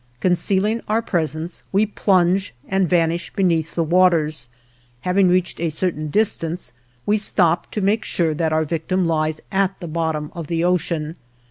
Concealing 0.19 0.81
our 0.87 1.03
presence, 1.03 1.61
we 1.71 1.85
plunge 1.85 2.55
and 2.67 2.89
vanish 2.89 3.31
beneath 3.35 3.75
the 3.75 3.83
waters; 3.83 4.49
having 5.01 5.29
reached 5.29 5.59
a 5.59 5.69
certain 5.69 6.07
distance, 6.07 6.73
we 7.05 7.17
stop 7.19 7.69
to 7.69 7.81
make 7.81 8.03
sure 8.03 8.33
that 8.33 8.51
our 8.51 8.65
victim 8.65 9.05
lies 9.05 9.41
at 9.51 9.79
the 9.79 9.87
bottom 9.87 10.31
of 10.33 10.47
the 10.47 10.63
ocean. 10.63 11.17